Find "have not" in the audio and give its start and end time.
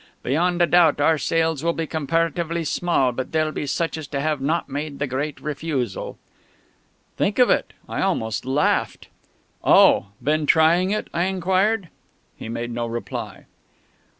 4.11-4.67